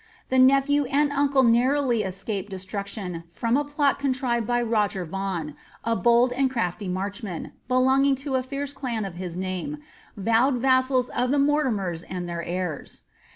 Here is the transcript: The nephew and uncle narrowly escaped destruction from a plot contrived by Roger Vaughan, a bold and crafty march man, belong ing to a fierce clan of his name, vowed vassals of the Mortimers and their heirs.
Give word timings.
The 0.29 0.39
nephew 0.39 0.85
and 0.85 1.11
uncle 1.11 1.43
narrowly 1.43 2.01
escaped 2.01 2.49
destruction 2.49 3.23
from 3.29 3.55
a 3.55 3.63
plot 3.63 3.99
contrived 3.99 4.47
by 4.47 4.59
Roger 4.63 5.05
Vaughan, 5.05 5.55
a 5.83 5.95
bold 5.95 6.33
and 6.33 6.49
crafty 6.49 6.87
march 6.87 7.21
man, 7.21 7.51
belong 7.67 8.05
ing 8.05 8.15
to 8.25 8.33
a 8.33 8.41
fierce 8.41 8.73
clan 8.73 9.05
of 9.05 9.13
his 9.17 9.37
name, 9.37 9.77
vowed 10.17 10.55
vassals 10.55 11.09
of 11.09 11.29
the 11.29 11.37
Mortimers 11.37 12.01
and 12.01 12.27
their 12.27 12.41
heirs. 12.41 13.03